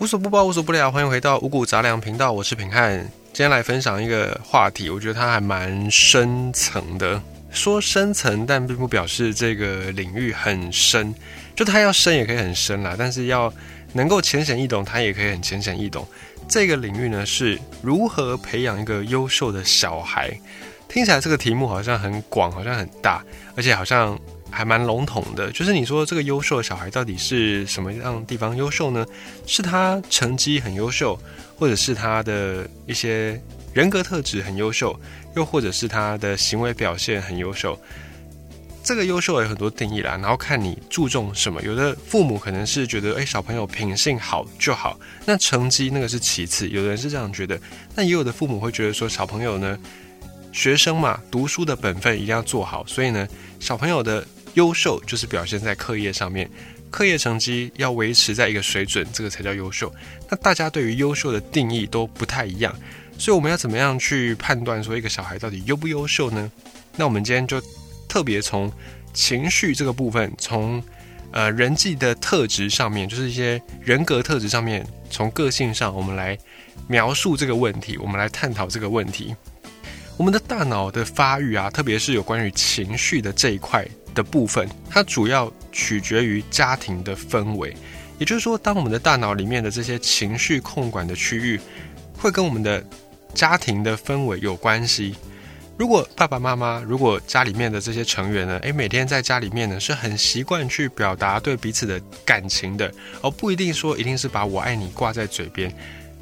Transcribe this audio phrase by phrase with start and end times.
[0.00, 2.98] 无所不包，无所不聊，欢迎回到五谷杂粮频道，我是平汉。
[3.34, 7.20] 今天来分享一个话题，我觉得它还蛮深层的。
[7.50, 11.14] 说深层，但并不表示这个领域很深。
[11.54, 13.52] 就它要深也可以很深啦，但是要
[13.92, 16.08] 能够浅显易懂，它也可以很浅显易懂。
[16.48, 20.30] 这个领域呢，是如何培养一个优秀的小孩？
[20.88, 23.22] 听起来这个题目好像很广，好像很大，
[23.54, 24.18] 而且好像。
[24.50, 29.06] 还蛮笼统的，就是你说这个优秀的小孩到底是什么样地方优秀呢？
[29.46, 31.18] 是他成绩很优秀，
[31.56, 33.40] 或者是他的一些
[33.72, 34.98] 人格特质很优秀，
[35.36, 37.78] 又或者是他的行为表现很优秀？
[38.82, 41.62] 这个优秀有很多定义啦，然后看你注重什么。
[41.62, 46.68] 有的父母可能是觉得，哎，小朋友品性好就好，那成绩那个是其次。
[46.70, 47.60] 有的人是这样觉得，
[47.94, 49.78] 那也有的父母会觉得说，小朋友呢，
[50.50, 53.28] 学生嘛，读书的本分一定要做好，所以呢，
[53.60, 54.26] 小朋友的。
[54.54, 56.50] 优秀就是表现在课业上面，
[56.90, 59.92] 课业成绩要维持在一个水准，这个才叫优秀。
[60.28, 62.74] 那大家对于优秀的定义都不太一样，
[63.16, 66.50] 所以我们要怎么样去判断说一个小孩到底优不优秀呢？
[66.96, 67.62] 那我们今天就
[68.08, 68.72] 特别从
[69.12, 70.82] 情绪这个部分，从
[71.30, 76.36] 呃人际的特质上面，就是一些人格特质上面，从个性上，我们来
[76.88, 79.34] 描述这个问题，我们来探讨这个问题。
[80.16, 83.86] 我们的大脑的发育啊，特别是有关于情绪的这一块。
[84.14, 87.74] 的部分，它主要取决于家庭的氛围，
[88.18, 91.60] 也就是说，当我们的大脑里面的这些情绪控管的区域，
[92.16, 92.84] 会跟我们的
[93.34, 95.14] 家庭的氛围有关系。
[95.78, 105.74] 如果爸爸妈妈，如果家里面的这些成员呢，诶，每天在家里面呢是很习惯去表达对彼此的感情的，而不一定说一定是把我爱你挂在嘴边，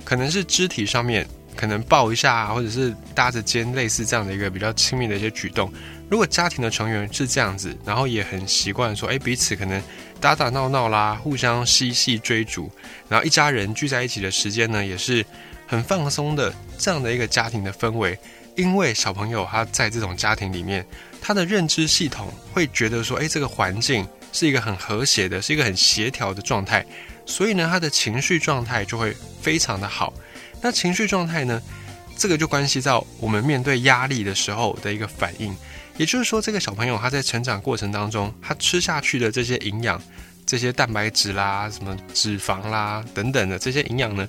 [0.05, 5.73] 可能是肢体上面，可能抱一下，或者是搭着肩，类似这样的一个比较亲密的一些举动。
[6.09, 9.83] 如果家庭的成员是这样子，然后也很习惯说，哎，彼此可能
[10.21, 12.71] 打打闹闹啦，互相嬉戏追逐，
[13.09, 15.25] 然后一家人聚在一起的时间呢，也是
[15.67, 18.19] 很放松的这样的一个家庭的氛围。
[18.57, 20.85] 因为小朋友他在这种家庭里面，
[21.21, 26.85] 他的认知系统会觉得说，哎，这个环境是一个很和谐的，是一个很协调的状态，
[27.27, 30.13] 所以呢，他的情绪状态就会非常的好。
[30.61, 31.63] 那情绪状态呢，
[32.17, 35.55] 这个就关系到我们面对压力的时候的一个反应。
[35.99, 40.01] 也就是说，这个小朋友他在成长过程当中，他吃下去的这些营养、
[40.47, 44.27] 这些蛋白质啦、什么脂肪啦等等的这些营养呢，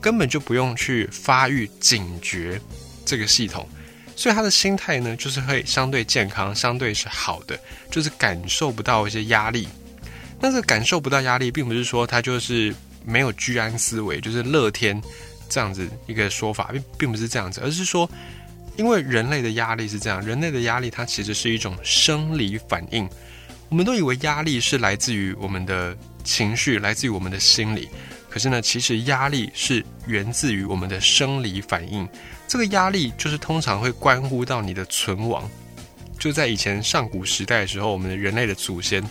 [0.00, 2.60] 根本就不用去发育警觉
[3.06, 3.68] 这个系统，
[4.16, 7.56] 所以他的心态呢，就是会相对健康，相对是好的，
[7.88, 9.68] 就是感受不到一些压力。
[10.40, 15.00] 但是感受不到压力，并不是说他就是没有居安思危，就是乐天
[15.48, 18.10] 这样子一个说法，并并不是这样子，而是说。
[18.76, 23.08] 因为人类的压力是这样，人类的压力它其实是一种生理反应。
[23.68, 27.88] 我们都以为压力是来自于我们的情绪，来自于我们的心理。
[28.28, 32.08] 可是呢，其实压力是源自于我们的生理反应。
[32.48, 35.48] 这个压力就是通常会关乎到你的存亡。
[36.18, 39.02] 就在以前上古时代的时候，我们的人类的祖先。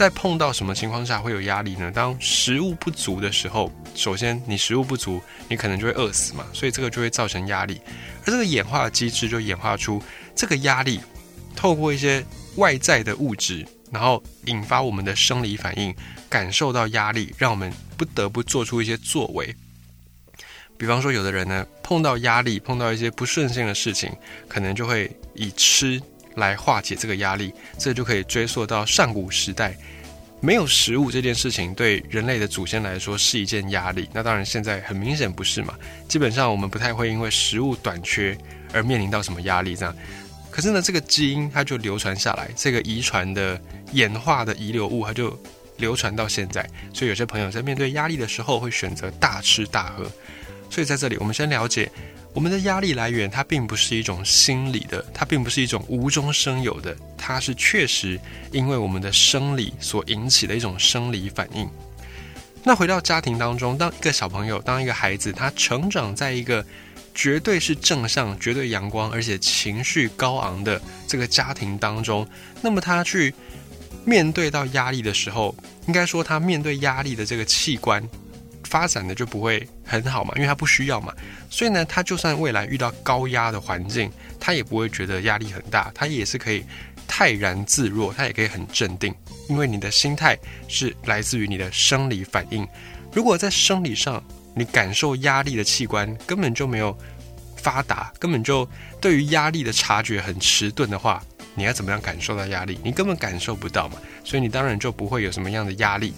[0.00, 1.92] 在碰到什么情况下会有压力呢？
[1.94, 7.78] 当食物不足的时候，首先你食物不足，你可能就会饿死嘛，所以这个就会造成压力。
[8.22, 10.02] 而这个演化的机制就演化出
[10.34, 10.98] 这个压力，
[11.54, 12.24] 透过一些
[12.56, 13.62] 外在的物质，
[13.92, 15.94] 然后引发我们的生理反应，
[16.30, 19.54] 感受到压力，让我们不得不做出一些作为。
[20.78, 24.10] 比方说，有的人呢碰到压力，碰到一些不顺心的事情，
[24.48, 26.00] 可能就会以吃。
[26.40, 29.76] 来化解这个压力，这就可以追溯到上古时代，
[30.40, 34.10] 没有食物这件事情对人类的祖先来说是一件压力。
[34.12, 35.74] 那当然现在很明显不是嘛，
[36.08, 38.36] 基本上我们不太会因为食物短缺
[38.72, 39.94] 而面临到什么压力这样。
[40.50, 43.60] 可是呢，这个基因它就流传下来，这个遗传的
[43.92, 45.38] 演化的遗留物它就
[45.76, 46.68] 流传到现在。
[46.92, 50.10] 所以有些朋友在面对压力的时候会选择大吃大喝。
[50.68, 51.90] 所以在这里，我们先了解。
[52.32, 58.18] 我们的压力来源，它并不是一种心理的，它并不是一种无中生有的，它是确实
[58.52, 61.68] 因为我们的生理所引起的一种生理反应。
[62.62, 66.64] 那回到家庭当中，当一个小朋友，当一个孩子，他成长在一个
[67.14, 72.26] 绝对是正向、绝对阳光，而且情绪高昂的这个家庭当中，
[72.62, 73.34] 那么他去
[74.04, 75.54] 面对到压力的时候，
[75.88, 78.08] 应该说他面对压力的这个器官。
[78.70, 81.12] 发展的就不会很好嘛，因为他不需要嘛，
[81.50, 84.08] 所以呢，他就算未来遇到高压的环境，
[84.38, 86.64] 他也不会觉得压力很大，他也是可以
[87.08, 89.12] 泰然自若，他也可以很镇定，
[89.48, 90.38] 因为你的心态
[90.68, 92.66] 是来自于你的生理反应。
[93.12, 94.22] 如果在生理上
[94.54, 96.96] 你感受压力的器官根本就没有
[97.56, 98.66] 发达，根本就
[99.00, 101.20] 对于压力的察觉很迟钝的话，
[101.56, 102.78] 你要怎么样感受到压力？
[102.84, 106.14] 你根本感受不到嘛，所以你当然就不会有什么样的压力。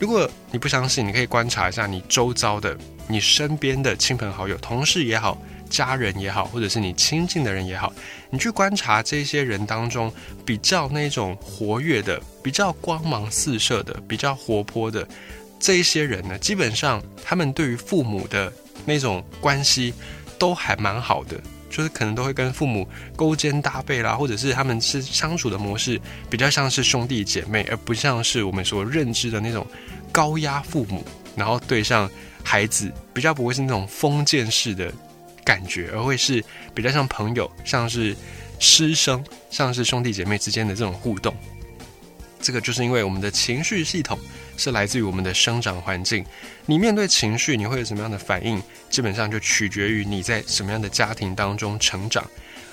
[0.00, 2.74] 如果你不相信，你可以观察一下你周遭的、
[3.06, 5.36] 你身边的亲朋好友、同事也好、
[5.68, 7.92] 家人也好，或者是你亲近的人也好，
[8.30, 10.10] 你去观察这些人当中
[10.42, 15.06] 比较那种活跃的、比较光芒四射的、比较活泼的
[15.58, 18.50] 这一些人呢，基本上他们对于父母的
[18.86, 19.92] 那种关系
[20.38, 21.38] 都还蛮好的。
[21.70, 22.86] 就是可能都会跟父母
[23.16, 29.66] 勾肩搭背啦，或者是他们是相处的模式比较像是兄弟姐妹，而不像是我们所认知的那种
[30.12, 31.02] 高压父母，
[31.36, 32.10] 然后对上
[32.42, 34.92] 孩子比较不会是那种封建式的
[35.44, 36.44] 感觉，而会是
[36.74, 38.14] 比较像朋友，像是
[38.58, 41.34] 师生，像是兄弟姐妹之间的这种互动。
[42.42, 44.18] 这个就是因为我们的情绪系统
[44.60, 46.22] 是来自于我们的生长环境，
[46.66, 52.22] 你面对情绪你会有什么样的反应，基本上就取决于你在什么样的家庭当中成长。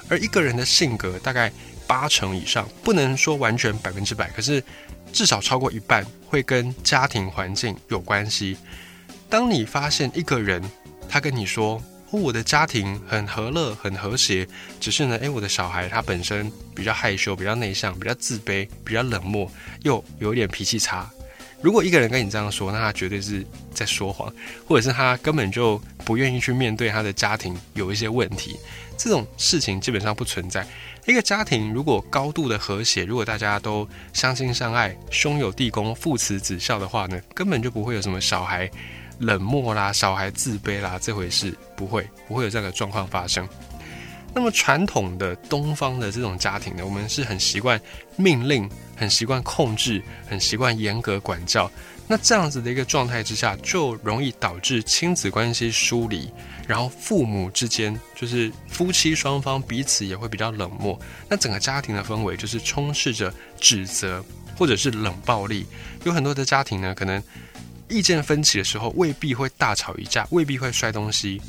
[0.09, 1.49] 而一个人的性格大概
[1.87, 4.61] 八成以上，不能说完全百分之百，可是
[5.13, 8.57] 至少超过一半会跟家庭环境有关系。
[9.29, 10.61] 当你发现一个人
[11.07, 11.81] 他跟你说。
[12.09, 14.47] 哦我的家庭很和乐，很和谐，
[14.79, 19.51] 只是呢，诶，我的小孩他本身比较害羞，比较内向，比较自卑，比较冷漠，
[19.81, 21.11] 又有点脾气差。
[21.61, 24.31] 如果一个人跟你这样说，那他绝对是在说谎，
[24.67, 28.57] 或者是他根本就不愿意去面对他的家庭有一些问题。
[28.97, 30.65] 这种事情基本上不存在。
[31.05, 38.69] 一个家庭如果高度的和谐，如果大家都相亲相爱，兄友弟恭，父慈子孝的话呢，根本就不会有什么小孩。
[39.19, 43.49] 冷漠啦，小孩自卑啦，这回事不会不会有这样的状况发生。
[44.37, 47.81] 那么传统的东方的这种家庭呢，我们是很习惯
[48.17, 49.99] 命令，很习惯控制，
[50.29, 51.69] 很习惯严格管教。
[52.07, 56.29] 那这样子的一个状态之下，就容易导致亲子关系疏离，
[56.67, 60.97] 然后父母之间就是夫妻双方彼此也会比较冷漠。
[61.27, 64.23] 那整个家庭的氛围就是充斥着指责
[64.55, 65.65] 或者是冷暴力。
[66.03, 67.19] 有很多的家庭呢，可能。
[67.89, 71.41] 意见分歧的时候，未必会大吵一架，未必会摔东西，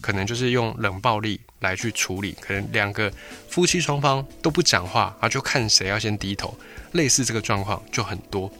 [0.00, 2.36] 可能就是用冷暴力来去处理。
[2.40, 3.10] 可能两个
[3.48, 6.54] 夫妻双方都不讲话啊，就看谁要先低头。
[6.92, 8.52] 类似这个状况就很多。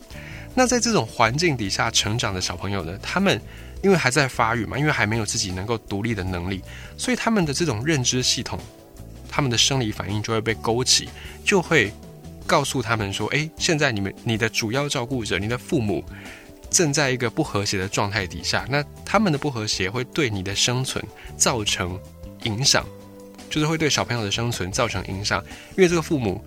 [0.54, 3.40] 那在这种环境底下成长的小朋友呢，他们
[3.82, 6.62] 因为还在发育嘛，因为还没有自己能够独立的能力，
[6.96, 8.58] 所以他们的这种认知系统，
[9.28, 11.08] 他们的生理反应就会被勾起，
[11.44, 11.93] 就会
[12.46, 16.05] 告诉他们说：“诶，现在你们你的主要照顾者，你的父母。”
[16.72, 21.05] 正在一个不和谐的状态底下，那他们的不和谐会对你的生存
[21.37, 22.00] 造成
[22.44, 22.87] 影响，
[23.50, 25.43] 就是会对小朋友的生存造成影响。
[25.77, 26.44] 因为这个父母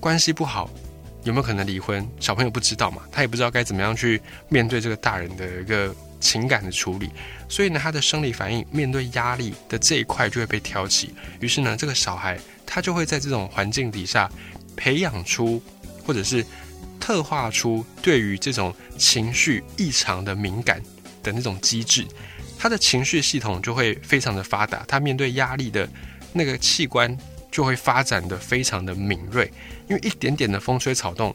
[0.00, 0.70] 关系不好，
[1.24, 2.06] 有没有可能离婚？
[2.20, 7.10] 小朋友不知道嘛，他也不知道该怎么样去面对这个大人的一个情感的处理，
[7.48, 11.14] 所以呢，他的生理反应面对压力的这一块就会被挑起。
[11.40, 14.30] 于是呢，这个小孩他就会在这种环境底下
[14.76, 15.62] 培养出，
[16.04, 16.44] 或者是。
[16.98, 20.82] 刻画出对于这种情绪异常的敏感
[21.22, 22.04] 的那种机制，
[22.58, 25.88] 他的情绪系统就会非常的发达，他面对压力的
[26.32, 27.16] 那个器官
[27.50, 29.50] 就会发展的非常的敏锐，
[29.88, 31.34] 因为一点点的风吹草动，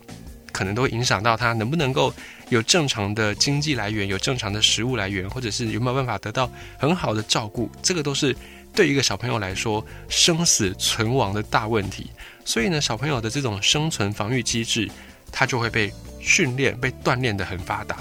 [0.51, 2.13] 可能都会影响到他能不能够
[2.50, 8.35] 有正常的经济来源，有正常的食物来源，或者是有没有办法得到很好的照顾，这个都是
[8.74, 12.12] 对一个小朋友来说生死存亡的大问题。
[12.44, 14.89] 所以呢，小朋友的这种生存防御机制。
[15.33, 15.89] 他就会被
[16.19, 18.00] 训练、被锻炼的很发达，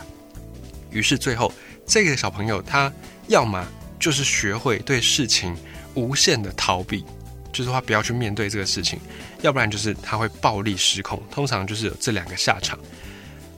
[0.91, 1.55] 于是最后
[1.91, 2.91] 这个小朋友他
[3.27, 3.67] 要么
[3.99, 5.57] 就是学会对事情
[5.95, 7.05] 无限的逃避，
[7.53, 8.97] 就是他不要去面对这个事情；
[9.43, 11.21] 要不然就是他会暴力失控。
[11.33, 12.79] 通常就是有这两个下场。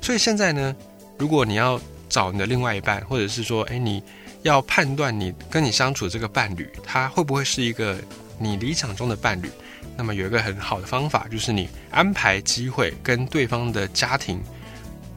[0.00, 0.74] 所以现在呢，
[1.18, 4.02] 如果你要找你的另外一半，或者是说，哎，你
[4.40, 7.98] 要判断你跟你相处这个伴侣，他会不会是一个
[8.38, 9.50] 你理想中的伴侣？
[9.94, 14.42] 那么有一个很好的方法，就是你安排机会跟对方的家庭、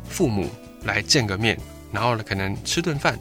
[0.09, 0.49] 父母
[0.83, 1.57] 来见个面，
[1.95, 3.17] 然后呢可能吃顿饭。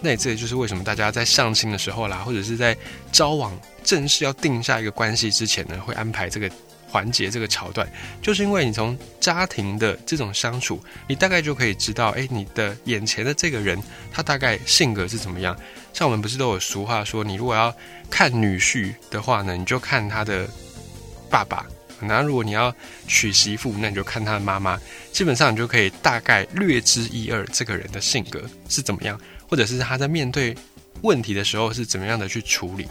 [0.00, 2.74] 那这也就是为什么大家在相亲的时候啦，或者是在
[3.12, 3.52] 交往
[3.84, 6.50] 正式要定下一个关系之前呢，会安排这个
[6.88, 7.86] 环节、这个桥段，
[8.22, 13.78] 就是因为你从家庭的这种相处，你大概就可以知道，哎，你的眼前的这个人
[14.10, 15.56] 他大概性格是怎么样。
[15.92, 17.74] 像我们不是都有俗话说，你如果要
[18.08, 20.48] 看女婿的话呢，你就看他的。
[21.32, 21.64] 爸爸，
[22.06, 22.74] 那如果你要
[23.06, 24.78] 娶媳妇，那你就看他的妈妈，
[25.12, 29.18] 基本上你就可以大概略知一二，这个人的性格是怎么样，
[29.48, 30.56] 或者是他在面对
[31.02, 32.86] 问题的时候是怎么样的去处理。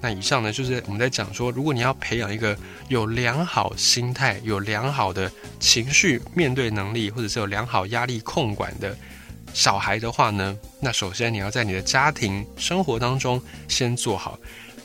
[0.00, 2.54] 那以上呢，就是我们在讲说，如果你要培养一个
[2.88, 8.94] 有良好心态、有良好的情绪面对能力，或者是有良好压力控管的
[9.54, 14.38] 小孩的话呢，那首先你要在你的家庭生活当中先做好。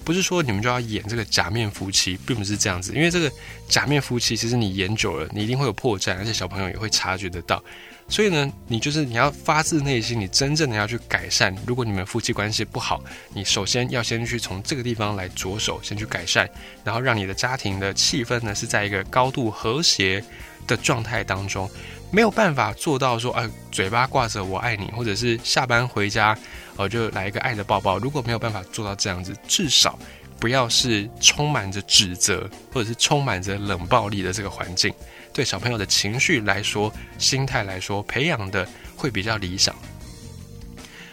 [0.09, 2.95] 不是说你们就要演这个假面夫妻，并不是这样子。
[2.95, 3.31] 因为这个
[3.67, 7.63] 假面夫妻，其实你演久了，你一定会有破绽，而且小朋友也会察觉得到。
[8.07, 11.55] 所以呢，你就是你要发自内心，你真正的要去改善。
[11.67, 12.99] 如果你们夫妻关系不好，
[13.35, 16.49] 你首先要先去从这个地方来着手，先去改善，
[16.83, 20.23] 然后让你的家庭的气氛呢是在一个高度和谐
[20.65, 21.69] 的状态当中。
[22.11, 26.37] 没有办法做到说，哎，嘴巴挂着我爱你，或者是下班回家，
[26.75, 27.99] 哦，就来一个爱的抱抱。
[27.99, 29.97] 如果没有办法做到这样子，至少
[30.39, 34.91] 不要是充满着指责，或者是充满着冷暴力的这个环境。
[35.31, 39.75] 对小朋友的情绪来说，心态来说，培养的会比较理想。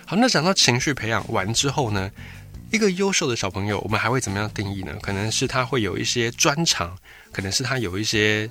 [0.06, 2.10] 好，那讲到情绪培养完之后呢，
[2.72, 4.96] 一个优秀的小朋友，我们还会怎么样定义呢？
[5.02, 6.96] 可能是他会有一些专长，
[7.32, 8.48] 可能是他有一些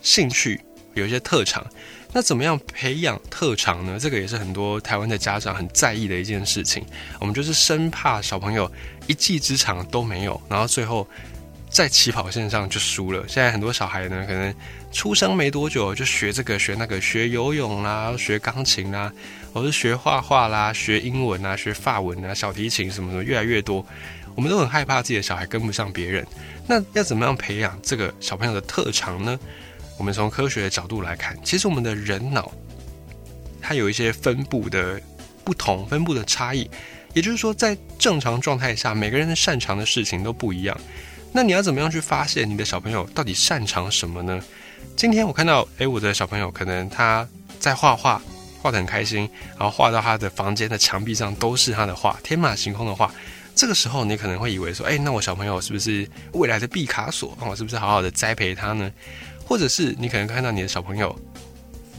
[0.00, 0.58] 兴趣，
[0.94, 1.64] 有一些特长。
[2.12, 3.98] 那怎么样培养特长呢？
[4.00, 6.84] 这个也是很多台湾的家长很在意的一件事情。
[7.20, 8.70] 我们就是生怕小朋友
[9.06, 11.06] 一技之长都没有，然后最后。
[11.70, 13.24] 在起跑线上就输了。
[13.26, 14.54] 现在很多小孩呢，可能
[14.92, 19.12] 出生没多久就学这个学那个，学游泳啦，学钢琴啦，
[19.52, 23.84] 或是学画画啦，学英文啊，学法文啊，小提琴什么什么越来越多。
[24.36, 26.24] 我们都很害怕自己的小孩跟不上别人。
[26.68, 29.36] 那要怎么样培养这个小朋友的特长呢？
[29.96, 32.50] 我们从科学的角度来看，其实我们的人脑
[33.60, 35.00] 它有一些分布的
[35.44, 36.68] 不同，分布的差异。
[37.12, 40.76] 也就是说，在正常状态下，每个人的擅长的事情都不一样。
[41.32, 44.40] 那你要怎么样去发现你的小朋友到底擅长什么呢？
[44.96, 47.26] 今天我看到，诶，我的小朋友可能他
[47.60, 48.20] 在画画，
[48.60, 53.12] 画得很开心，然后画到他的房间的墙壁上都是他的画，天马行空的画。
[53.54, 57.38] 这个时候你可能会以为说，诶，那我小朋友是不是未来的毕卡索？
[57.40, 58.90] 我是不是好好的栽培他呢？
[59.44, 61.16] 或者是你可能看到你的小朋友。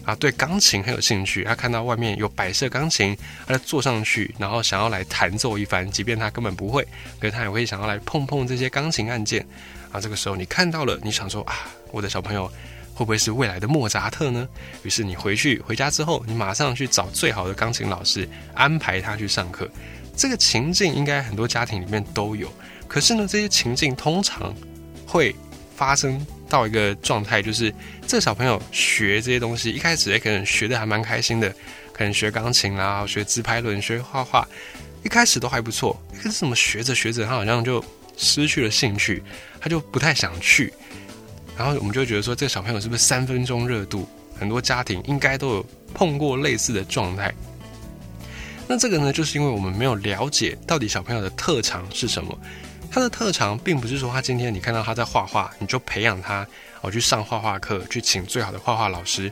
[0.04, 1.44] 啊，对钢琴很有兴趣。
[1.44, 5.90] 他看到外面有摆设钢琴，他就坐上去，然后想要来弹奏一番。
[5.90, 6.88] 即便他根本不会，
[7.20, 9.44] 可是他也会想要来碰碰这些钢琴按键。
[9.92, 11.56] 啊，这个时候你看到了，你想说啊，
[11.92, 12.46] 我的小朋友
[12.94, 14.48] 会不会是未来的莫扎特呢？
[14.84, 19.68] 于是你回去回家之后，你马上去找最好的钢琴老师，安排他去上课。
[20.16, 22.48] 这个情境应该很多家庭里面都有。
[22.88, 24.54] 可是呢，这些情境通常
[25.08, 25.36] 会
[25.76, 26.24] 发生。
[26.56, 27.70] 到一个状态，就是
[28.08, 31.54] 这个小朋友学这些东西，一开始也可能学的还蛮开心的，
[31.92, 34.48] 可能学钢琴啦，学自拍轮，学画画，
[35.04, 36.02] 一开始都还不错。
[36.16, 37.84] 可是怎么学着学着，他好像就
[38.16, 39.22] 失去了兴趣，
[39.60, 40.72] 他就不太想去。
[41.58, 44.08] 然后我们就觉得说，这个小朋友是不是三分钟热度？
[44.40, 47.34] 很多家庭应该都有碰过类似的状态。
[48.66, 52.40] 那这个呢，就是因为我们没有了解到底小朋友的特长是什么。
[52.96, 56.48] 他的特长并不是说他今天你看到他在画画，你就培养他，
[56.80, 59.30] 哦去上画画课，去请最好的画画老师，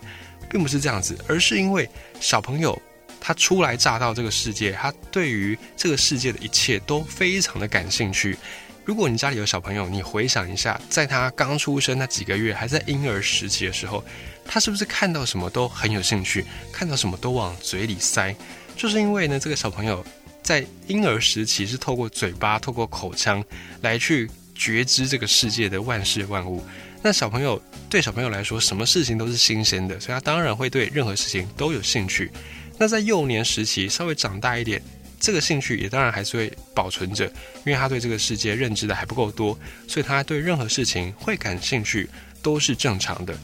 [0.49, 1.89] 并不是这样子，而是因为
[2.19, 2.77] 小朋友
[3.21, 8.37] 他初来乍到这个世界，他对于这个世界的一切都非常的感兴趣。
[8.83, 14.03] 如果你家里有小朋友，你回想一下，在他刚出生那几个月，还在婴儿时期的时候，
[14.45, 18.35] 他是不是看到什么都很有兴趣，看到什么都往嘴里塞？
[18.75, 20.05] 就是因为呢，这个小朋友。
[20.43, 23.43] 在婴儿时期是透过嘴巴、透过口腔
[23.81, 26.63] 来去觉知这个世界的万事万物。
[27.01, 32.31] 那小朋友对小朋友来说，什么事情都是新鲜的，所以他当然会对任何事情都有兴趣。
[32.77, 34.81] 那在幼年时期稍微长大一点，
[35.19, 37.25] 这个兴趣也当然还是会保存着，
[37.65, 39.57] 因为他对这个世界认知的还不够多，
[39.87, 42.09] 所以他对任何事情会感兴趣
[42.41, 43.37] 都是正常的。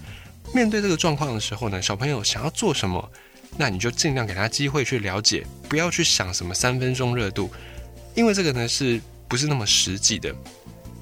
[0.54, 3.12] 面对这个状况的时候呢，小朋友想要做什么？
[3.58, 7.52] 那你就尽量给他机会去了解，不要去想什么三分钟热度，
[8.16, 10.34] 因为这个呢是不是那么实际的？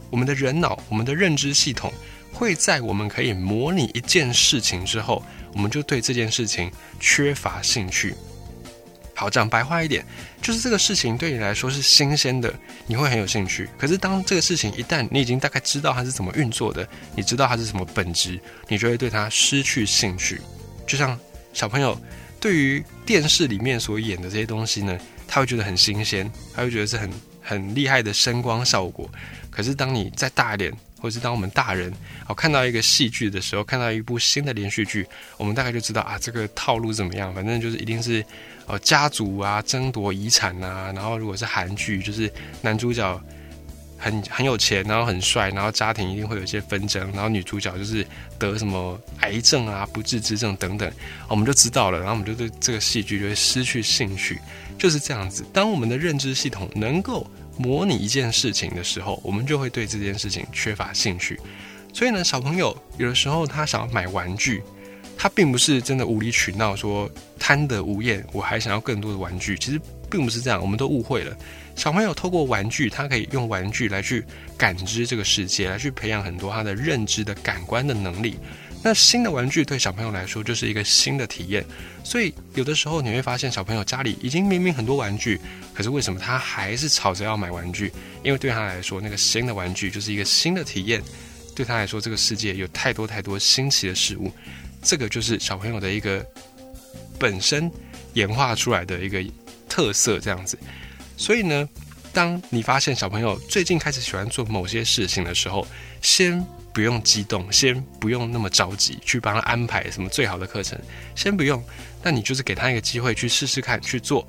[0.10, 1.94] 我们的人脑，我们的认知系统
[2.34, 5.22] 会在我们可以模拟一件事情之后，
[5.54, 8.16] 我们就对这件事情缺乏兴趣。
[9.13, 10.06] 好，讲白话一点，
[10.42, 12.54] 就是这个事情对你来说是新鲜的，
[12.88, 13.70] 你会很有兴趣。
[13.77, 20.42] 可是当这个事情一旦你已经大概知道它是怎么运作的，你知道它是什么本质，你就会对它失去兴趣。
[20.88, 21.20] 就像
[21.54, 21.96] 小朋友。
[22.48, 27.12] 对于电视里面所演的这些东西呢，他会觉得很新鲜，他会觉得是很
[27.42, 29.12] 很厉害的声光效果。
[29.51, 31.94] 可是当你再大一点，或者是当我们大人
[32.25, 37.36] 哦看到一个戏剧的时候，看到一部新的连续剧，我们大概就知道啊这个套路怎么样。
[37.36, 38.24] 反正就是一定是
[38.66, 43.22] 哦家族啊争夺遗产啊，然后如果是韩剧，就是男主角。
[43.98, 48.06] 很很有钱，然后很帅，然后家庭一定会有一些纷争，然后女主角就是
[48.38, 50.92] 得什么癌症啊、不治之症等等，
[51.27, 54.39] 我们就知道了，然后我们就对这个戏剧就会失去兴趣，
[54.77, 55.46] 就是这样子。
[55.51, 57.25] 当我们的认知系统能够
[57.58, 61.39] 模拟一件事情的时候，我们就会对这件事情缺乏兴趣。
[61.94, 64.62] 所以呢，小朋友有的时候他想要买玩具，
[65.17, 67.09] 他并不是真的无理取闹，说
[67.39, 71.36] 贪得无厌，我还想要更多的玩具，其实并不是这样，我们都误会了。
[71.75, 74.24] 小朋友透过玩具，他可以用玩具来去
[74.55, 78.38] 感知这个世界，来去培养很多他的认知的感官的能力。
[78.83, 81.65] 那新的玩具对小朋友来说就是一个新的体验，
[82.03, 85.39] 所以有的时候你会发现小朋友家里已经明明很多玩具，
[85.74, 87.91] 可是为什么他还是吵着要买玩具？
[88.24, 91.01] 因为对他来说，那个新的玩具就是一个新的体验，
[91.55, 94.31] 对他来说，这个世界有太多太多新奇的事物，
[94.81, 96.25] 这个就是小朋友的一个
[97.19, 97.72] 本身
[98.13, 99.24] 演化出来的一个
[99.67, 100.57] 特色，这样子。
[101.15, 101.67] 所以呢，
[102.13, 105.67] 当你发现小朋友最近开始喜欢做某些事情的时候，
[106.01, 106.46] 先。
[106.74, 110.79] 不用激动，先不用那么着急去帮他安排什么最好的课程，
[111.15, 111.60] 先不用。
[112.03, 114.27] 那你就是给他一个机会去试试看去做。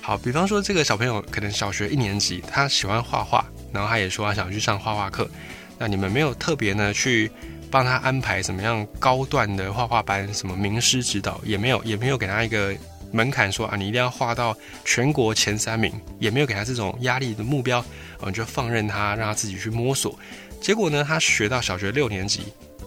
[0.00, 5.28] 好，比方说这个小朋友可能小学一年级，他喜欢画画，然后他也说他想去上画画课。
[5.76, 7.28] 那你们没有特别呢去
[7.76, 12.74] 帮他安排怎么样高段的画画班，什么名师指导也没有，也没有给他一个
[13.12, 17.84] 门槛说啊，你一定要画到全国前三名，也没有给他这种压力的目标，
[18.24, 20.18] 你就放任他，让他自己去摸索。
[20.58, 22.44] 结果呢，他学到小学六年级，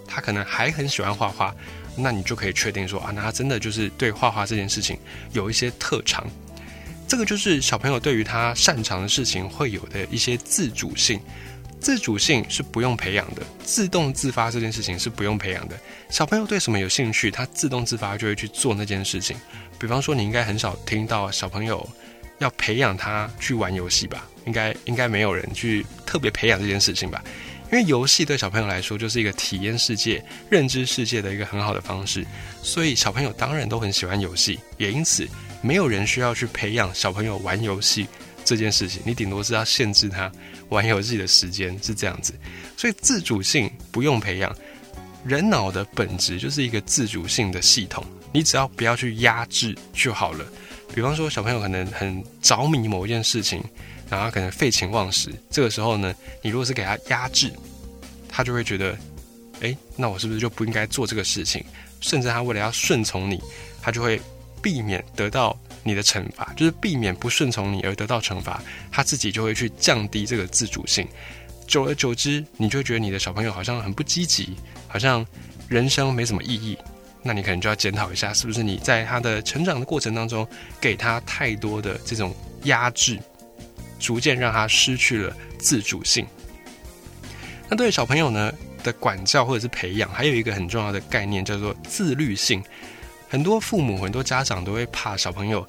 [0.08, 1.53] 他可能还很喜欢画画，
[1.96, 4.98] 那你就可以确定说啊，那他真的就是对画画这件事情
[5.34, 6.25] 有一些特长。
[7.08, 11.19] 这个就是小朋友对于他擅长的事情会有的一些自主性。
[11.79, 15.75] 自主性是不用培养的，自动自发这件事情是不用培养的。
[16.09, 19.38] 小朋友对什么有兴趣，他自动自发就会去做那件事情。
[19.79, 21.88] 比方说，你应该很少听到小朋友
[22.39, 24.27] 要培养他去玩游戏吧？
[24.45, 27.24] 应该应该没有人去特别培养这件事情吧？
[27.71, 32.25] 因为游戏对小朋友来说就是一个体验世界、认知世界的一个很好的方式，
[32.63, 35.27] 所以小朋友当然都很喜欢游戏，也因此
[35.62, 38.07] 没有人需要去培养小朋友玩游戏
[38.50, 39.01] 这件事情。
[39.06, 40.32] 你顶多是要限制他
[40.70, 42.34] 玩游戏的时间，是这样子。
[42.75, 44.56] 所以自主性不用培养，
[45.24, 48.03] 人脑的本质就是一个自主性的系统，
[48.34, 50.44] 你只要不要去压制就好了。
[50.96, 53.63] 比方说，小朋友可能很着迷某一件事情。
[54.10, 57.53] 然后可能废寝忘食，这个时候呢，你如果是给他压制，
[58.27, 58.98] 他就会觉得，
[59.62, 61.63] 哎，那我是不是就不应该做这个事情？
[62.01, 63.39] 甚至他为了要顺从你，
[63.84, 64.20] 他就会
[64.63, 71.08] 避免得到你的惩罚，就是避免不顺从你而得到惩罚，他自己就会去降低这个自主性。
[71.67, 74.56] 久而久之，你就觉得你的小朋友好像很不积极，
[74.88, 75.25] 好像
[75.67, 76.77] 人生没什么意义。
[77.21, 80.47] 那你可能就要检讨一下，是不是你在他的成长的过程当中，
[80.80, 83.19] 给他太多的这种压制。
[83.99, 86.25] 逐渐让他失去了自主性。
[87.67, 88.49] 那对小朋友呢
[88.82, 92.63] 的管教或者是培养，还有一个很重要的概念叫做自律性。
[93.30, 95.65] 很多父母、很多家长都会怕小朋友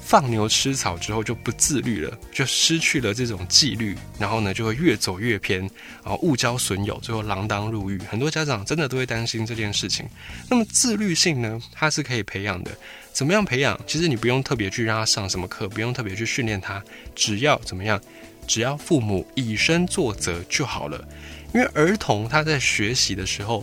[0.00, 5.60] 放牛吃草之后就不自律了，就失去了这种纪律，然后呢就会越走越偏，
[6.02, 7.98] 然后误交损友，最后锒铛入狱。
[8.10, 10.06] 很多家长真的都会担心这件事情。
[10.48, 12.70] 那么自律性呢，它是可以培养的。
[13.12, 13.78] 怎么样培养？
[13.86, 16.82] 其实你不用特别去让他上什么课，不用特别去训练他，
[17.14, 18.00] 只要怎么样？
[18.46, 21.06] 只要父母以身作则就好了。
[21.54, 23.62] 因为儿童他在学习的时候，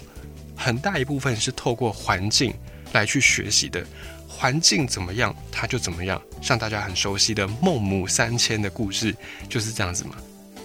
[0.55, 2.53] 很大一部分是透过环境
[2.91, 3.85] 来去学习的。
[4.27, 6.21] 环境怎么样，他就怎么样。
[6.41, 9.15] 像大家很熟悉的孟母三迁的故事
[9.49, 10.15] 就是这样子嘛。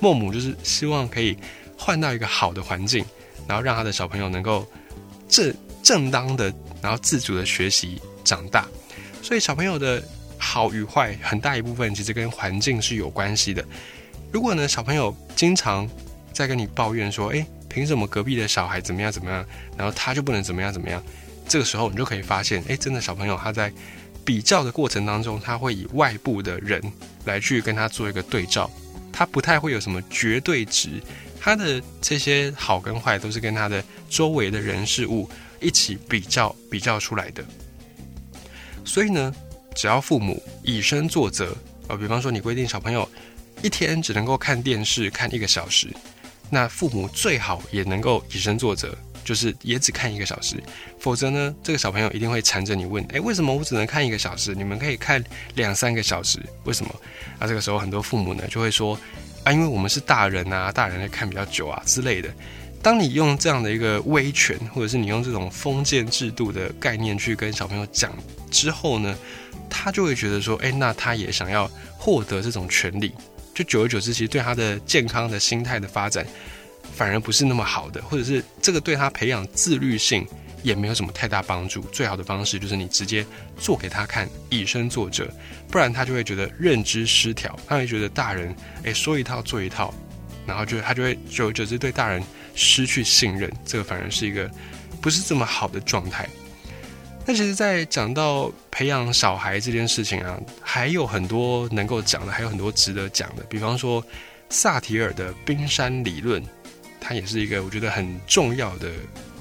[0.00, 1.36] 孟母就是希望可以
[1.76, 3.04] 换到一个好的环境，
[3.48, 4.66] 然后让他的小朋友能够
[5.28, 8.00] 正正当的，然后自主的学习。
[8.24, 8.66] 长大，
[9.20, 10.02] 所以小朋友的
[10.38, 13.62] 好与坏，很大一部分其实跟环境是有关系的。
[14.32, 15.86] 如果呢，小朋友经常
[16.32, 19.44] 在跟你抱怨说：“诶，凭什么隔壁的小孩怎么样怎么样，
[19.76, 21.04] 然后他就不能怎么样怎么样？”
[21.48, 23.72] 这个时候，你就可以发现，诶，真的小朋友他在
[24.24, 26.82] 比较的过程当中，他会以外部的人
[27.24, 28.70] 来去跟他做一个对照，
[29.12, 31.00] 他不太会有什么绝对值，
[31.40, 35.28] 他的这些好跟坏都是跟他的周围的人事物
[35.60, 37.44] 一起比较比较出来的。
[38.84, 39.34] 所以呢，
[39.76, 41.54] 只要父母以身作则，
[41.88, 43.08] 呃，比方说你规定小朋友
[43.62, 45.88] 一天只能够看电视看一个小时，
[46.50, 50.62] 那父母最好也能够以身作则，就是也只看一个小时。
[50.98, 54.54] 否则呢，这个小朋友一定会缠着你问：诶，为什么我只能看一个小时？
[54.54, 55.22] 你们可以看
[55.54, 56.94] 两三个小时，为什么？
[57.40, 58.98] 那这个时候很多父母呢就会说：
[59.42, 62.28] 啊，因为我们是大人啊，大人在看比较久啊之类的。
[62.82, 68.14] 当你用这样的一个威权，或者是你用这种封建制度的概念去跟小朋友讲
[68.50, 69.16] 之后呢，
[69.70, 73.10] 他就会觉得说，哎，那他也想要获得这种权利，
[73.54, 76.26] 就久而久之，其实对他的健康的心态的发展
[76.92, 80.26] 反而不是那么好的，或者是这个对他培养自律性
[80.62, 81.80] 也没有什么太大帮助。
[81.92, 83.24] 最好的方式就是你直接
[83.56, 85.28] 做给他看，以身作则，
[85.68, 89.94] 不然他就会觉得认知失调，他会觉得大人哎说一套做一套，
[90.46, 92.22] 然后就他就会久而久之对大人。
[92.56, 94.48] 失去信任，这个反而是一个
[95.00, 96.28] 不是这么好的状态。
[97.26, 103.42] 那其实，在讲到培养小孩这件事情啊，还有很多能够讲的，还有很多值得讲的。
[103.48, 104.00] 比方说，
[104.50, 106.40] 萨提尔的冰山理论，
[107.06, 108.90] 它也是一个我觉得很重要的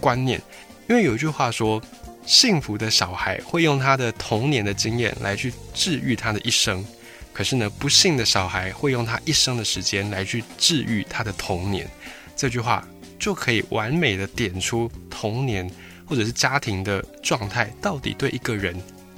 [0.02, 0.42] 观念。
[0.90, 1.82] 因为有一句话说，
[2.26, 6.86] 幸福的小孩会用他的童年的经验来去治愈他的一生，
[7.32, 11.90] 可是呢，不幸的小孩会用他一生的时间来去治愈他的童年。
[12.36, 12.86] 这句话
[13.18, 15.70] 就可以完美的点出童年
[16.06, 18.76] 或者是家庭的状态到底对一个人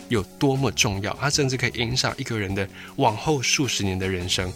[0.08, 4.53] 有多么重要，它甚至可以影响一个人的往后数十年的人生。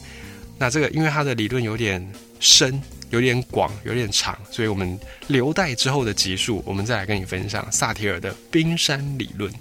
[0.59, 2.07] 那这个，因为它的理论有点
[2.39, 2.79] 深。
[3.09, 9.51] 有点广，有点长，所以我们留待之后的集数，我们再来跟你分享萨提尔的冰山理论。